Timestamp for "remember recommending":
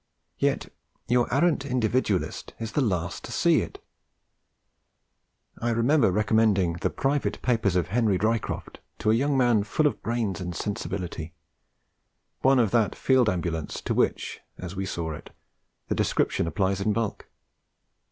5.69-6.73